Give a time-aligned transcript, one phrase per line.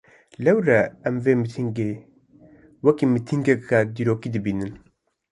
[0.43, 0.77] Lewre
[1.07, 1.91] em vê mîtîngê,
[2.85, 4.73] wekî mîtîngeke dîrokî dibînin